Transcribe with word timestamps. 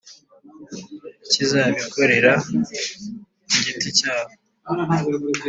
icy’izabikorera 1.23 2.31
kugiti 3.49 3.87
cyabo 3.99 4.33